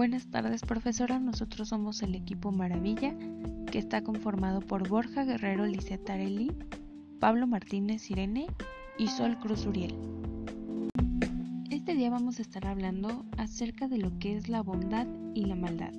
Buenas 0.00 0.28
tardes, 0.28 0.62
profesora. 0.62 1.18
Nosotros 1.18 1.68
somos 1.68 2.00
el 2.00 2.14
equipo 2.14 2.52
Maravilla, 2.52 3.14
que 3.70 3.78
está 3.78 4.02
conformado 4.02 4.62
por 4.62 4.88
Borja 4.88 5.24
Guerrero 5.24 5.66
Licetarelli, 5.66 6.52
Pablo 7.18 7.46
Martínez 7.46 8.10
Irene 8.10 8.46
y 8.96 9.08
Sol 9.08 9.38
Cruz 9.40 9.66
Uriel. 9.66 9.94
Este 11.68 11.94
día 11.94 12.08
vamos 12.08 12.38
a 12.38 12.42
estar 12.42 12.66
hablando 12.66 13.26
acerca 13.36 13.88
de 13.88 13.98
lo 13.98 14.18
que 14.18 14.38
es 14.38 14.48
la 14.48 14.62
bondad 14.62 15.06
y 15.34 15.44
la 15.44 15.54
maldad. 15.54 15.92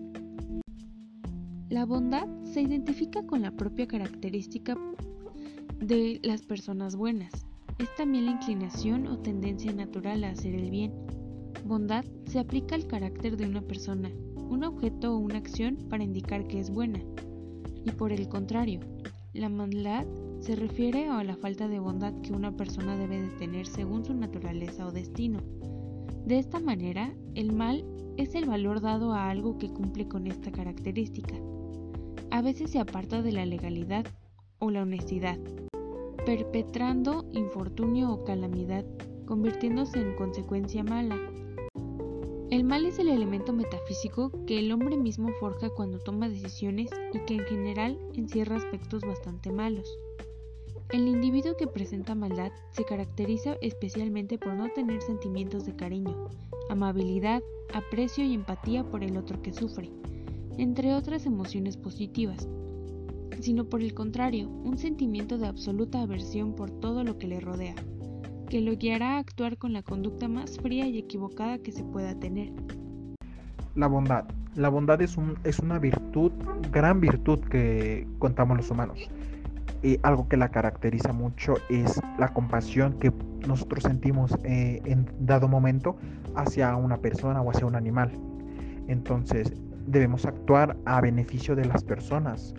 La 1.69 1.85
bondad 1.85 2.27
se 2.43 2.63
identifica 2.63 3.21
con 3.27 3.43
la 3.43 3.51
propia 3.51 3.87
característica 3.87 4.75
de 5.79 6.19
las 6.23 6.41
personas 6.41 6.95
buenas. 6.95 7.45
Es 7.77 7.95
también 7.97 8.25
la 8.25 8.31
inclinación 8.31 9.05
o 9.05 9.19
tendencia 9.19 9.71
natural 9.71 10.23
a 10.23 10.31
hacer 10.31 10.55
el 10.55 10.71
bien. 10.71 10.91
Bondad 11.71 12.03
se 12.25 12.37
aplica 12.37 12.75
al 12.75 12.85
carácter 12.85 13.37
de 13.37 13.45
una 13.45 13.61
persona, 13.61 14.11
un 14.35 14.65
objeto 14.65 15.15
o 15.15 15.19
una 15.19 15.37
acción 15.37 15.77
para 15.89 16.03
indicar 16.03 16.45
que 16.45 16.59
es 16.59 16.69
buena. 16.69 16.99
Y 17.85 17.91
por 17.91 18.11
el 18.11 18.27
contrario, 18.27 18.81
la 19.31 19.47
maldad 19.47 20.05
se 20.41 20.57
refiere 20.57 21.07
a 21.07 21.23
la 21.23 21.37
falta 21.37 21.69
de 21.69 21.79
bondad 21.79 22.13
que 22.23 22.33
una 22.33 22.57
persona 22.57 22.97
debe 22.97 23.21
de 23.21 23.29
tener 23.37 23.67
según 23.67 24.03
su 24.03 24.13
naturaleza 24.13 24.85
o 24.85 24.91
destino. 24.91 25.39
De 26.25 26.39
esta 26.39 26.59
manera, 26.59 27.15
el 27.35 27.53
mal 27.53 27.85
es 28.17 28.35
el 28.35 28.47
valor 28.47 28.81
dado 28.81 29.13
a 29.13 29.29
algo 29.29 29.57
que 29.57 29.71
cumple 29.71 30.09
con 30.09 30.27
esta 30.27 30.51
característica. 30.51 31.35
A 32.31 32.41
veces 32.41 32.71
se 32.71 32.79
aparta 32.79 33.21
de 33.21 33.31
la 33.31 33.45
legalidad 33.45 34.05
o 34.59 34.71
la 34.71 34.81
honestidad, 34.81 35.39
perpetrando 36.25 37.29
infortunio 37.31 38.11
o 38.11 38.25
calamidad, 38.25 38.83
convirtiéndose 39.25 40.01
en 40.01 40.15
consecuencia 40.15 40.83
mala. 40.83 41.15
El 42.51 42.65
mal 42.65 42.85
es 42.85 42.99
el 42.99 43.07
elemento 43.07 43.53
metafísico 43.53 44.29
que 44.45 44.59
el 44.59 44.73
hombre 44.73 44.97
mismo 44.97 45.29
forja 45.39 45.69
cuando 45.69 45.99
toma 45.99 46.27
decisiones 46.27 46.89
y 47.13 47.19
que 47.19 47.35
en 47.35 47.45
general 47.45 47.97
encierra 48.13 48.57
aspectos 48.57 49.03
bastante 49.03 49.53
malos. 49.53 49.97
El 50.89 51.07
individuo 51.07 51.55
que 51.55 51.67
presenta 51.67 52.13
maldad 52.13 52.51
se 52.71 52.83
caracteriza 52.83 53.55
especialmente 53.61 54.37
por 54.37 54.53
no 54.53 54.69
tener 54.73 55.01
sentimientos 55.01 55.65
de 55.65 55.77
cariño, 55.77 56.27
amabilidad, 56.69 57.41
aprecio 57.73 58.25
y 58.25 58.33
empatía 58.33 58.83
por 58.83 59.05
el 59.05 59.15
otro 59.15 59.41
que 59.41 59.53
sufre, 59.53 59.89
entre 60.57 60.93
otras 60.93 61.25
emociones 61.25 61.77
positivas, 61.77 62.49
sino 63.39 63.69
por 63.69 63.81
el 63.81 63.93
contrario, 63.93 64.49
un 64.49 64.77
sentimiento 64.77 65.37
de 65.37 65.47
absoluta 65.47 66.01
aversión 66.01 66.53
por 66.53 66.69
todo 66.69 67.05
lo 67.05 67.17
que 67.17 67.27
le 67.27 67.39
rodea, 67.39 67.75
que 68.51 68.59
lo 68.59 68.75
guiará 68.75 69.15
a 69.15 69.19
actuar 69.19 69.57
con 69.57 69.71
la 69.71 69.81
conducta 69.81 70.27
más 70.27 70.59
fría 70.59 70.85
y 70.85 70.99
equivocada 70.99 71.59
que 71.59 71.71
se 71.71 71.85
pueda 71.85 72.13
tener. 72.19 72.51
La 73.75 73.87
bondad. 73.87 74.25
La 74.55 74.67
bondad 74.67 75.01
es, 75.01 75.15
un, 75.15 75.35
es 75.45 75.59
una 75.59 75.79
virtud, 75.79 76.33
gran 76.69 76.99
virtud 76.99 77.39
que 77.39 78.05
contamos 78.19 78.57
los 78.57 78.69
humanos 78.69 79.09
y 79.81 79.97
algo 80.03 80.27
que 80.27 80.35
la 80.35 80.49
caracteriza 80.49 81.13
mucho 81.13 81.53
es 81.69 82.01
la 82.19 82.27
compasión 82.27 82.99
que 82.99 83.13
nosotros 83.47 83.85
sentimos 83.85 84.37
eh, 84.43 84.81
en 84.83 85.09
dado 85.21 85.47
momento 85.47 85.95
hacia 86.35 86.75
una 86.75 86.97
persona 86.97 87.41
o 87.41 87.51
hacia 87.51 87.65
un 87.65 87.77
animal. 87.77 88.11
Entonces 88.89 89.53
debemos 89.87 90.25
actuar 90.25 90.75
a 90.83 90.99
beneficio 90.99 91.55
de 91.55 91.63
las 91.63 91.85
personas, 91.85 92.53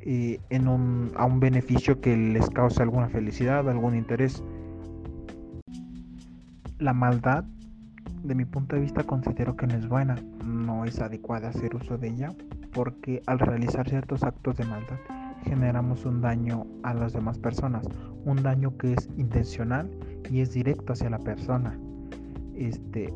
eh, 0.00 0.40
en 0.48 0.66
un, 0.66 1.12
a 1.14 1.26
un 1.26 1.40
beneficio 1.40 2.00
que 2.00 2.16
les 2.16 2.48
cause 2.48 2.82
alguna 2.82 3.10
felicidad, 3.10 3.68
algún 3.68 3.94
interés. 3.94 4.42
La 6.78 6.92
maldad, 6.92 7.44
de 8.22 8.34
mi 8.34 8.44
punto 8.44 8.76
de 8.76 8.82
vista, 8.82 9.02
considero 9.02 9.56
que 9.56 9.66
no 9.66 9.74
es 9.76 9.88
buena, 9.88 10.14
no 10.44 10.84
es 10.84 11.00
adecuada 11.00 11.48
hacer 11.48 11.74
uso 11.74 11.96
de 11.96 12.08
ella, 12.08 12.34
porque 12.74 13.22
al 13.24 13.38
realizar 13.38 13.88
ciertos 13.88 14.22
actos 14.22 14.58
de 14.58 14.66
maldad, 14.66 14.98
generamos 15.44 16.04
un 16.04 16.20
daño 16.20 16.66
a 16.82 16.92
las 16.92 17.14
demás 17.14 17.38
personas, 17.38 17.88
un 18.26 18.42
daño 18.42 18.76
que 18.76 18.92
es 18.92 19.08
intencional 19.16 19.90
y 20.30 20.40
es 20.40 20.52
directo 20.52 20.92
hacia 20.92 21.08
la 21.08 21.18
persona. 21.18 21.78
Este, 22.54 23.10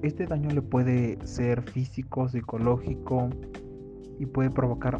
este 0.00 0.24
daño 0.24 0.48
le 0.48 0.62
puede 0.62 1.18
ser 1.26 1.60
físico, 1.60 2.26
psicológico 2.26 3.28
y 4.18 4.24
puede 4.24 4.48
provocar 4.48 4.98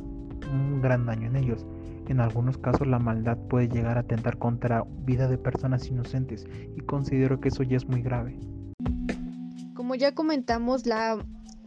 un 0.53 0.83
gran 0.83 1.06
daño 1.06 1.28
en 1.28 1.37
ellos. 1.37 1.66
En 2.09 2.21
algunos 2.21 2.59
casos 2.59 2.87
la 2.87 2.99
maldad 2.99 3.37
puede 3.49 3.69
llegar 3.69 3.97
a 3.97 4.00
atentar 4.00 4.39
contra 4.39 4.84
vida 5.05 5.28
de 5.28 5.39
personas 5.39 5.87
inocentes 5.89 6.47
y 6.77 6.81
considero 6.81 7.41
que 7.41 7.49
eso 7.49 7.62
ya 7.62 7.77
es 7.77 7.87
muy 7.87 8.03
grave. 8.03 8.39
Como 9.75 9.94
ya 9.94 10.15
comentamos, 10.15 10.87
la 10.87 11.19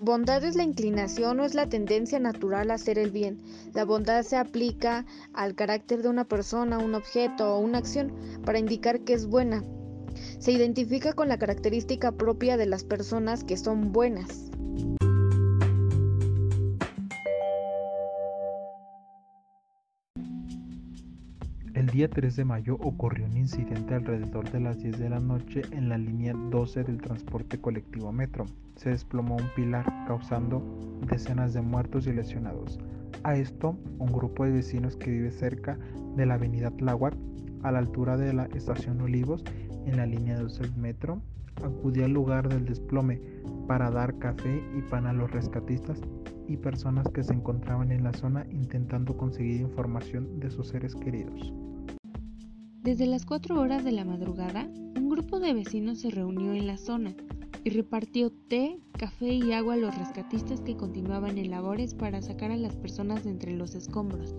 Bondad 0.02 0.46
es 0.46 0.56
la 0.56 0.64
inclinación 0.64 1.42
o 1.42 1.44
es 1.44 1.56
la 1.56 1.68
tendencia 1.68 2.22
natural 2.22 2.72
a 2.72 2.76
hacer 2.76 2.98
el 2.98 3.12
bien. 3.12 3.38
La 3.74 3.84
bondad 3.84 4.24
se 4.24 4.38
aplica 4.38 5.06
al 5.34 5.56
carácter 5.56 6.02
de 6.02 6.08
una 6.08 6.24
persona, 6.24 6.78
un 6.78 6.96
objeto 6.96 7.54
o 7.54 7.60
una 7.60 7.80
acción 7.80 8.14
para 8.46 8.60
indicar 8.60 9.02
que 9.02 9.12
es 9.12 9.28
buena. 9.28 9.62
Se 10.40 10.54
identifica 10.54 11.12
con 11.12 11.28
la 11.28 11.38
característica 11.38 12.14
propia 12.14 12.56
de 12.56 12.66
las 12.66 12.86
personas 12.86 13.44
que 13.44 13.58
son 13.58 13.92
buenas. 13.92 14.50
El 21.90 21.94
día 21.94 22.08
3 22.08 22.36
de 22.36 22.46
mayo 22.46 22.76
ocurrió 22.76 23.26
un 23.26 23.36
incidente 23.36 23.96
alrededor 23.96 24.52
de 24.52 24.60
las 24.60 24.78
10 24.78 25.00
de 25.00 25.10
la 25.10 25.20
noche 25.20 25.64
en 25.72 25.90
la 25.90 25.98
línea 25.98 26.36
12 26.36 26.84
del 26.84 27.02
transporte 27.02 27.60
colectivo 27.60 28.12
Metro. 28.12 28.46
Se 28.76 28.92
desplomó 28.92 29.38
un 29.38 29.50
pilar 29.56 29.92
causando 30.06 30.62
decenas 31.10 31.56
de 31.56 31.62
muertos 31.62 32.06
y 32.06 32.14
lesionados. 32.14 32.78
A 33.24 33.36
esto, 33.36 33.76
un 33.98 34.12
grupo 34.14 34.46
de 34.46 34.52
vecinos 34.52 34.98
que 34.98 35.10
vive 35.10 35.32
cerca 35.32 35.80
de 36.16 36.28
la 36.28 36.36
avenida 36.36 36.70
Tláhuac, 36.70 37.16
a 37.64 37.72
la 37.72 37.80
altura 37.80 38.18
de 38.18 38.34
la 38.34 38.46
estación 38.54 39.02
Olivos, 39.02 39.44
en 39.88 39.98
la 39.98 40.06
línea 40.06 40.40
12 40.40 40.62
del 40.62 40.76
metro, 40.78 41.24
acudió 41.64 42.06
al 42.06 42.12
lugar 42.12 42.50
del 42.50 42.66
desplome 42.66 43.20
para 43.68 43.90
dar 43.90 44.20
café 44.20 44.64
y 44.78 44.84
pan 44.84 45.08
a 45.08 45.14
los 45.14 45.32
rescatistas 45.32 46.00
y 46.48 46.56
personas 46.58 47.08
que 47.08 47.24
se 47.24 47.34
encontraban 47.34 47.92
en 47.92 48.04
la 48.04 48.14
zona 48.14 48.46
intentando 48.52 49.18
conseguir 49.18 49.62
información 49.62 50.40
de 50.40 50.52
sus 50.52 50.68
seres 50.68 50.94
queridos. 50.94 51.52
Desde 52.90 53.06
las 53.06 53.24
4 53.24 53.62
horas 53.62 53.84
de 53.84 53.92
la 53.92 54.04
madrugada, 54.04 54.68
un 54.98 55.10
grupo 55.10 55.40
de 55.40 55.54
vecinos 55.54 56.00
se 56.00 56.10
reunió 56.10 56.54
en 56.54 56.66
la 56.66 56.80
zona 56.80 57.14
y 57.64 57.70
repartió 57.70 58.32
té, 58.32 58.80
café 58.98 59.32
y 59.32 59.54
agua 59.54 59.76
a 59.76 59.78
los 59.78 59.96
rescatistas 59.96 60.62
que 60.62 60.76
continuaban 60.76 61.38
en 61.38 61.52
labores 61.52 61.94
para 61.94 62.20
sacar 62.24 62.50
a 62.50 62.58
las 62.58 62.76
personas 62.76 63.24
de 63.24 63.30
entre 63.30 63.56
los 63.56 63.76
escombros. 63.76 64.36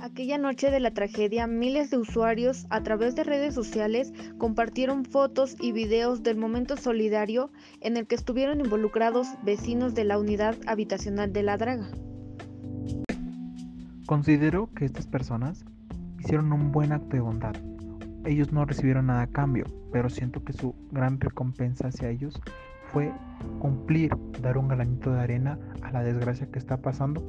Aquella 0.00 0.38
noche 0.38 0.70
de 0.70 0.80
la 0.80 0.94
tragedia, 0.94 1.46
miles 1.46 1.90
de 1.90 1.98
usuarios 1.98 2.64
a 2.70 2.82
través 2.82 3.14
de 3.14 3.24
redes 3.24 3.54
sociales 3.54 4.14
compartieron 4.38 5.04
fotos 5.04 5.56
y 5.60 5.72
videos 5.72 6.22
del 6.22 6.38
momento 6.38 6.78
solidario 6.78 7.50
en 7.82 7.98
el 7.98 8.06
que 8.06 8.14
estuvieron 8.14 8.60
involucrados 8.60 9.26
vecinos 9.44 9.94
de 9.94 10.04
la 10.04 10.18
unidad 10.18 10.56
habitacional 10.66 11.30
de 11.30 11.42
La 11.42 11.58
Draga. 11.58 11.90
Considero 14.06 14.70
que 14.74 14.86
estas 14.86 15.06
personas 15.06 15.66
hicieron 16.22 16.52
un 16.52 16.70
buen 16.70 16.92
acto 16.92 17.16
de 17.16 17.20
bondad. 17.20 17.54
Ellos 18.24 18.52
no 18.52 18.64
recibieron 18.64 19.06
nada 19.06 19.22
a 19.22 19.26
cambio, 19.26 19.64
pero 19.90 20.08
siento 20.08 20.44
que 20.44 20.52
su 20.52 20.72
gran 20.92 21.18
recompensa 21.18 21.88
hacia 21.88 22.10
ellos 22.10 22.40
fue 22.92 23.12
cumplir, 23.58 24.12
dar 24.40 24.56
un 24.56 24.68
granito 24.68 25.12
de 25.12 25.20
arena 25.20 25.58
a 25.82 25.90
la 25.90 26.04
desgracia 26.04 26.48
que 26.48 26.60
está 26.60 26.76
pasando, 26.76 27.20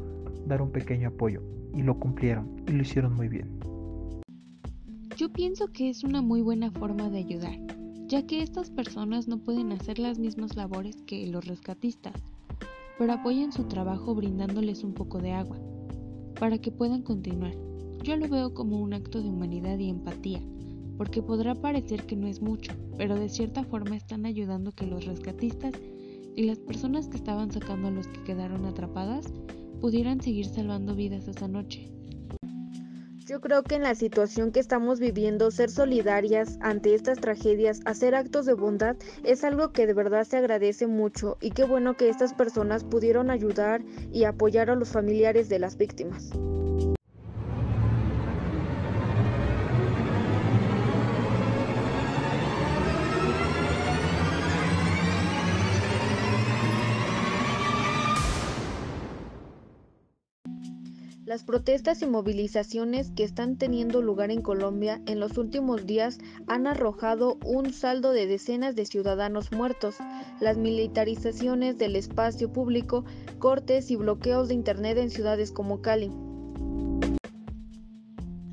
dar 0.45 0.61
un 0.61 0.71
pequeño 0.71 1.07
apoyo. 1.07 1.41
Y 1.73 1.81
lo 1.81 1.99
cumplieron 1.99 2.61
y 2.67 2.73
lo 2.73 2.83
hicieron 2.83 3.15
muy 3.15 3.29
bien. 3.29 3.59
Yo 5.17 5.33
pienso 5.33 5.71
que 5.71 5.89
es 5.89 6.03
una 6.03 6.21
muy 6.21 6.41
buena 6.41 6.69
forma 6.69 7.09
de 7.09 7.17
ayudar, 7.17 7.57
ya 8.07 8.27
que 8.27 8.43
estas 8.43 8.69
personas 8.69 9.27
no 9.27 9.39
pueden 9.39 9.71
hacer 9.71 9.97
las 9.97 10.19
mismas 10.19 10.55
labores 10.55 11.01
que 11.07 11.25
los 11.25 11.47
rescatistas, 11.47 12.13
pero 12.99 13.13
apoyan 13.13 13.51
su 13.51 13.63
trabajo 13.63 14.13
brindándoles 14.13 14.83
un 14.83 14.93
poco 14.93 15.17
de 15.17 15.31
agua, 15.31 15.57
para 16.39 16.59
que 16.59 16.71
puedan 16.71 17.01
continuar. 17.01 17.55
Yo 18.03 18.17
lo 18.17 18.27
veo 18.27 18.53
como 18.53 18.81
un 18.81 18.93
acto 18.93 19.21
de 19.21 19.29
humanidad 19.29 19.79
y 19.79 19.89
empatía, 19.89 20.41
porque 20.97 21.23
podrá 21.23 21.55
parecer 21.55 22.03
que 22.03 22.17
no 22.17 22.27
es 22.27 22.41
mucho, 22.41 22.73
pero 22.97 23.15
de 23.15 23.29
cierta 23.29 23.63
forma 23.63 23.95
están 23.95 24.25
ayudando 24.25 24.73
que 24.73 24.85
los 24.85 25.05
rescatistas 25.05 25.71
y 26.35 26.43
las 26.43 26.59
personas 26.59 27.07
que 27.07 27.15
estaban 27.15 27.49
sacando 27.49 27.87
a 27.87 27.91
los 27.91 28.07
que 28.07 28.21
quedaron 28.23 28.65
atrapadas 28.65 29.27
pudieran 29.79 30.19
seguir 30.19 30.47
salvando 30.47 30.95
vidas 30.95 31.29
esa 31.29 31.47
noche. 31.47 31.93
Yo 33.25 33.39
creo 33.39 33.63
que 33.63 33.75
en 33.75 33.83
la 33.83 33.95
situación 33.95 34.51
que 34.51 34.59
estamos 34.59 34.99
viviendo, 34.99 35.49
ser 35.49 35.69
solidarias 35.69 36.57
ante 36.59 36.95
estas 36.95 37.21
tragedias, 37.21 37.79
hacer 37.85 38.15
actos 38.15 38.45
de 38.45 38.53
bondad, 38.53 38.97
es 39.23 39.45
algo 39.45 39.71
que 39.71 39.87
de 39.87 39.93
verdad 39.93 40.25
se 40.25 40.35
agradece 40.35 40.87
mucho 40.87 41.37
y 41.39 41.51
qué 41.51 41.63
bueno 41.63 41.95
que 41.95 42.09
estas 42.09 42.33
personas 42.33 42.83
pudieron 42.83 43.31
ayudar 43.31 43.81
y 44.11 44.25
apoyar 44.25 44.69
a 44.69 44.75
los 44.75 44.89
familiares 44.89 45.47
de 45.47 45.59
las 45.59 45.77
víctimas. 45.77 46.31
Las 61.33 61.43
protestas 61.43 62.03
y 62.03 62.05
movilizaciones 62.05 63.09
que 63.09 63.23
están 63.23 63.57
teniendo 63.57 64.03
lugar 64.03 64.29
en 64.29 64.43
Colombia 64.43 65.01
en 65.07 65.19
los 65.19 65.39
últimos 65.39 65.87
días 65.87 66.19
han 66.45 66.67
arrojado 66.67 67.39
un 67.43 67.73
saldo 67.73 68.11
de 68.11 68.27
decenas 68.27 68.75
de 68.75 68.85
ciudadanos 68.85 69.51
muertos, 69.51 69.95
las 70.39 70.57
militarizaciones 70.57 71.79
del 71.79 71.95
espacio 71.95 72.53
público, 72.53 73.03
cortes 73.39 73.89
y 73.89 73.95
bloqueos 73.95 74.49
de 74.49 74.53
Internet 74.53 74.99
en 74.99 75.09
ciudades 75.09 75.51
como 75.51 75.81
Cali. 75.81 76.11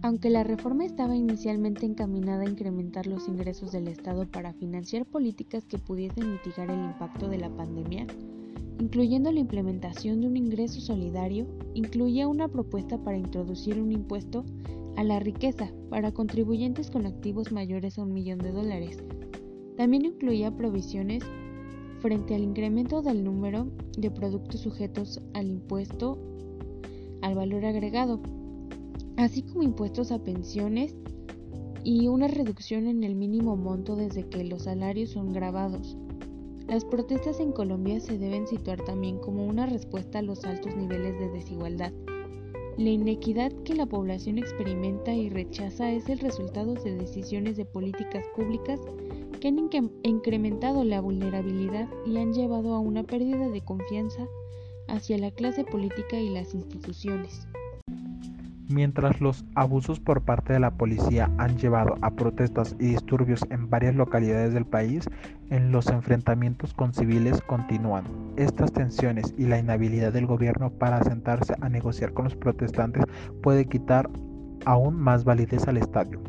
Aunque 0.01 0.31
la 0.31 0.43
reforma 0.43 0.87
estaba 0.87 1.15
inicialmente 1.15 1.85
encaminada 1.85 2.45
a 2.45 2.49
incrementar 2.49 3.07
los 3.07 3.29
ingresos 3.29 3.73
del 3.73 3.89
Estado 3.89 4.27
para 4.27 4.55
financiar 4.55 5.05
políticas 5.05 5.67
que 5.67 5.77
pudiesen 5.77 6.33
mitigar 6.33 6.71
el 6.71 6.83
impacto 6.83 7.29
de 7.29 7.37
la 7.37 7.51
pandemia, 7.51 8.07
incluyendo 8.81 9.31
la 9.31 9.41
implementación 9.41 10.23
de 10.23 10.27
un 10.27 10.39
ingreso 10.39 10.81
solidario, 10.81 11.47
incluía 11.75 12.27
una 12.27 12.49
propuesta 12.49 12.97
para 12.97 13.19
introducir 13.19 13.79
un 13.79 13.93
impuesto 13.93 14.43
a 14.97 15.05
la 15.05 15.21
riqueza 15.21 15.71
para 15.91 16.13
contribuyentes 16.13 16.91
con 16.91 17.05
activos 17.05 17.53
mayores 17.53 17.99
a 17.99 18.03
un 18.03 18.15
millón 18.15 18.39
de 18.39 18.53
dólares. 18.53 19.05
También 19.77 20.07
incluía 20.07 20.57
provisiones 20.57 21.23
frente 22.01 22.35
al 22.35 22.43
incremento 22.43 23.03
del 23.03 23.23
número 23.23 23.67
de 23.99 24.11
productos 24.11 24.61
sujetos 24.61 25.21
al 25.35 25.49
impuesto 25.49 26.19
al 27.21 27.35
valor 27.35 27.67
agregado, 27.67 28.19
así 29.19 29.43
como 29.43 29.63
impuestos 29.63 30.11
a 30.11 30.25
pensiones 30.25 30.97
y 31.85 32.09
una 32.09 32.29
reducción 32.29 32.87
en 32.87 33.05
el 33.05 33.15
mínimo 33.15 33.57
monto 33.57 33.95
desde 33.95 34.27
que 34.27 34.43
los 34.45 34.63
salarios 34.63 35.11
son 35.11 35.35
grabados. 35.35 35.99
Las 36.71 36.85
protestas 36.85 37.41
en 37.41 37.51
Colombia 37.51 37.99
se 37.99 38.17
deben 38.17 38.47
situar 38.47 38.81
también 38.85 39.19
como 39.19 39.45
una 39.45 39.67
respuesta 39.67 40.21
a 40.21 40.23
los 40.23 40.45
altos 40.45 40.77
niveles 40.77 41.19
de 41.19 41.29
desigualdad. 41.29 41.93
La 42.79 42.91
inequidad 42.91 43.51
que 43.65 43.75
la 43.75 43.87
población 43.87 44.39
experimenta 44.39 45.13
y 45.13 45.31
rechaza 45.31 45.91
es 45.91 46.09
el 46.09 46.21
resultado 46.21 46.75
de 46.75 46.95
decisiones 46.95 47.57
de 47.57 47.65
políticas 47.65 48.25
públicas 48.37 48.79
que 49.41 49.49
han 49.49 49.69
incrementado 50.05 50.85
la 50.85 51.01
vulnerabilidad 51.01 51.89
y 52.07 52.19
han 52.19 52.33
llevado 52.33 52.73
a 52.75 52.79
una 52.79 53.03
pérdida 53.03 53.49
de 53.49 53.65
confianza 53.65 54.29
hacia 54.87 55.19
la 55.19 55.33
clase 55.33 55.65
política 55.65 56.21
y 56.21 56.29
las 56.29 56.55
instituciones. 56.55 57.49
Mientras 58.71 59.21
los 59.21 59.45
abusos 59.57 59.99
por 59.99 60.23
parte 60.23 60.53
de 60.53 60.61
la 60.61 60.71
policía 60.71 61.29
han 61.39 61.59
llevado 61.59 61.97
a 62.03 62.13
protestas 62.13 62.77
y 62.79 62.87
disturbios 62.87 63.45
en 63.51 63.69
varias 63.69 63.97
localidades 63.97 64.55
del 64.55 64.65
país, 64.65 65.09
en 65.51 65.73
los 65.73 65.89
enfrentamientos 65.89 66.73
con 66.73 66.95
civiles 66.95 67.41
continúan. 67.49 68.05
Estas 68.37 68.73
tensiones 68.73 69.35
y 69.37 69.47
la 69.47 69.59
inhabilidad 69.59 70.13
del 70.13 70.27
gobierno 70.27 70.71
para 70.71 71.03
sentarse 71.03 71.55
a 71.61 71.69
negociar 71.69 72.13
con 72.13 72.27
los 72.27 72.37
protestantes 72.37 73.03
puede 73.43 73.65
quitar 73.65 74.09
aún 74.65 74.95
más 74.95 75.25
validez 75.25 75.67
al 75.67 75.77
estadio. 75.77 76.21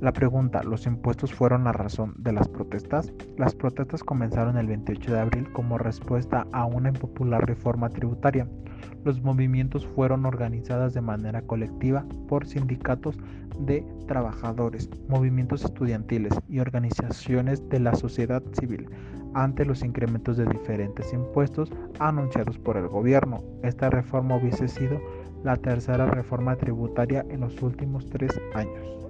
La 0.00 0.12
pregunta, 0.12 0.62
¿los 0.62 0.86
impuestos 0.86 1.32
fueron 1.32 1.64
la 1.64 1.72
razón 1.72 2.14
de 2.18 2.32
las 2.32 2.48
protestas? 2.48 3.14
Las 3.38 3.54
protestas 3.54 4.04
comenzaron 4.04 4.58
el 4.58 4.66
28 4.66 5.10
de 5.10 5.20
abril 5.20 5.50
como 5.52 5.78
respuesta 5.78 6.46
a 6.52 6.66
una 6.66 6.90
impopular 6.90 7.46
reforma 7.46 7.88
tributaria. 7.88 8.46
Los 9.04 9.22
movimientos 9.22 9.86
fueron 9.86 10.26
organizados 10.26 10.92
de 10.92 11.00
manera 11.00 11.40
colectiva 11.40 12.04
por 12.28 12.46
sindicatos 12.46 13.16
de 13.58 13.86
trabajadores, 14.06 14.90
movimientos 15.08 15.64
estudiantiles 15.64 16.34
y 16.46 16.58
organizaciones 16.58 17.66
de 17.70 17.80
la 17.80 17.94
sociedad 17.94 18.42
civil 18.52 18.90
ante 19.32 19.64
los 19.64 19.82
incrementos 19.82 20.36
de 20.36 20.44
diferentes 20.44 21.10
impuestos 21.14 21.72
anunciados 22.00 22.58
por 22.58 22.76
el 22.76 22.88
gobierno. 22.88 23.42
Esta 23.62 23.88
reforma 23.88 24.36
hubiese 24.36 24.68
sido 24.68 25.00
la 25.42 25.56
tercera 25.56 26.04
reforma 26.04 26.54
tributaria 26.56 27.24
en 27.30 27.40
los 27.40 27.62
últimos 27.62 28.10
tres 28.10 28.38
años. 28.54 29.05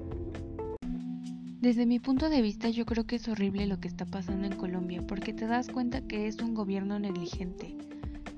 Desde 1.66 1.84
mi 1.84 1.98
punto 1.98 2.28
de 2.28 2.42
vista 2.42 2.70
yo 2.70 2.86
creo 2.86 3.08
que 3.08 3.16
es 3.16 3.26
horrible 3.26 3.66
lo 3.66 3.80
que 3.80 3.88
está 3.88 4.04
pasando 4.06 4.46
en 4.46 4.54
Colombia 4.54 5.04
porque 5.04 5.32
te 5.32 5.48
das 5.48 5.66
cuenta 5.66 6.00
que 6.00 6.28
es 6.28 6.40
un 6.40 6.54
gobierno 6.54 7.00
negligente, 7.00 7.74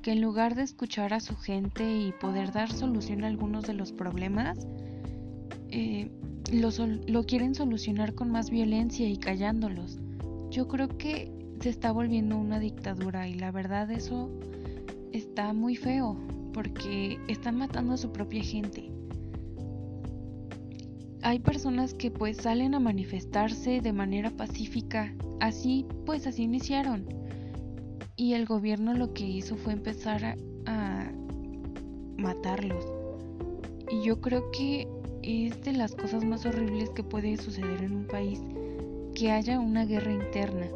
que 0.01 0.13
en 0.13 0.23
lugar 0.23 0.55
de 0.55 0.63
escuchar 0.63 1.13
a 1.13 1.21
su 1.21 1.37
gente 1.37 1.85
y 1.85 2.13
poder 2.13 2.53
dar 2.53 2.73
solución 2.73 3.25
a 3.25 3.27
algunos 3.27 3.65
de 3.65 3.75
los 3.75 3.93
problemas, 3.93 4.67
eh, 5.69 6.11
lo, 6.51 6.71
lo 7.07 7.25
quieren 7.25 7.55
solucionar 7.55 8.15
con 8.15 8.31
más 8.31 8.49
violencia 8.49 9.07
y 9.07 9.19
callándolos. 9.19 9.99
Yo 10.51 10.67
creo 10.67 10.89
que 10.97 11.31
se 11.61 11.69
está 11.69 11.93
volviendo 11.93 12.39
una 12.39 12.59
dictadura 12.59 13.29
y 13.29 13.35
la 13.35 13.51
verdad 13.51 13.91
eso 13.91 14.31
está 15.13 15.53
muy 15.53 15.77
feo 15.77 16.17
porque 16.55 17.21
están 17.29 17.59
matando 17.59 17.93
a 17.93 17.99
su 17.99 18.11
propia 18.11 18.43
gente 18.43 18.88
hay 21.29 21.41
personas 21.41 21.93
que 21.93 22.11
pues 22.11 22.39
salen 22.39 22.75
a 22.75 22.81
manifestarse 22.81 23.83
de 23.83 23.93
manera 23.93 24.31
pacífica, 24.31 25.13
así 25.41 25.87
pues 26.07 26.27
así 26.27 26.45
iniciaron. 26.45 27.05
Y 28.17 28.33
el 28.33 28.47
gobierno 28.47 28.95
lo 28.95 29.13
que 29.13 29.25
hizo 29.25 29.55
fue 29.57 29.75
empezar 29.75 30.25
a, 30.65 31.13
matarlos. 32.17 32.83
Y 33.91 34.03
yo 34.03 34.23
creo 34.23 34.51
que 34.53 34.89
es 35.23 35.63
de 35.65 35.75
las 35.75 35.95
cosas 35.95 36.25
más 36.25 36.47
horribles 36.47 36.89
que 36.91 37.03
puede 37.03 37.37
suceder 37.37 37.83
en 37.83 37.93
un 37.93 38.07
país 38.07 38.43
que 39.15 39.31
haya 39.31 39.61
una 39.61 39.85
guerra 39.85 40.13
interna. 40.13 40.67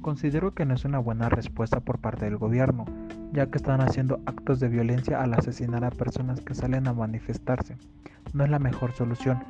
Considero 0.00 0.54
que 0.54 0.64
no 0.64 0.74
es 0.74 0.84
una 0.84 1.00
buena 1.00 1.28
respuesta 1.28 1.80
por 1.80 1.98
parte 1.98 2.24
del 2.26 2.38
gobierno, 2.38 2.84
ya 3.32 3.46
que 3.46 3.58
están 3.58 3.80
haciendo 3.80 4.20
actos 4.26 4.60
de 4.60 4.68
violencia 4.68 5.22
al 5.22 5.34
asesinar 5.34 5.84
a 5.84 5.90
personas 5.90 6.40
que 6.40 6.54
salen 6.54 6.86
a 6.86 6.92
manifestarse. 6.92 7.76
No 8.32 8.44
es 8.44 8.50
la 8.50 8.58
mejor 8.58 8.92
solución, 8.92 9.42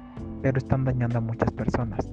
pero 0.42 0.58
están 0.58 0.84
dañando 0.84 1.18
a 1.18 1.20
muchas 1.20 1.50
personas. 1.52 2.06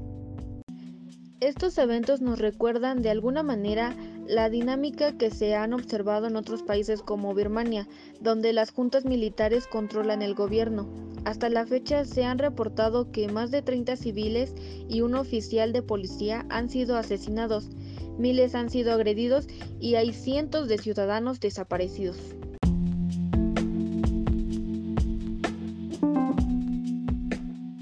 Estos 1.39 1.77
eventos 1.77 2.19
nos 2.19 2.39
recuerdan 2.39 3.03
de 3.03 3.11
alguna 3.11 3.43
manera 3.43 3.95
la 4.27 4.49
dinámica 4.49 5.17
que 5.17 5.29
se 5.29 5.55
han 5.55 5.73
observado 5.73 6.25
en 6.25 6.35
otros 6.35 6.63
países 6.63 7.03
como 7.03 7.35
Birmania, 7.35 7.87
donde 8.19 8.53
las 8.53 8.71
juntas 8.71 9.05
militares 9.05 9.67
controlan 9.67 10.23
el 10.23 10.33
gobierno. 10.33 10.89
Hasta 11.25 11.49
la 11.49 11.65
fecha 11.65 12.05
se 12.05 12.25
han 12.25 12.39
reportado 12.39 13.11
que 13.11 13.27
más 13.27 13.51
de 13.51 13.61
30 13.61 13.97
civiles 13.97 14.55
y 14.89 15.01
un 15.01 15.13
oficial 15.13 15.73
de 15.73 15.83
policía 15.83 16.45
han 16.49 16.69
sido 16.69 16.97
asesinados, 16.97 17.69
miles 18.17 18.55
han 18.55 18.69
sido 18.69 18.93
agredidos 18.93 19.47
y 19.79 19.95
hay 19.95 20.13
cientos 20.13 20.67
de 20.67 20.77
ciudadanos 20.77 21.39
desaparecidos. 21.39 22.17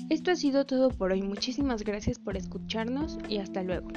Esto 0.09 0.31
ha 0.31 0.35
sido 0.35 0.65
todo 0.65 0.89
por 0.89 1.11
hoy. 1.11 1.21
Muchísimas 1.21 1.83
gracias 1.83 2.19
por 2.19 2.37
escucharnos 2.37 3.17
y 3.29 3.37
hasta 3.37 3.63
luego. 3.63 3.89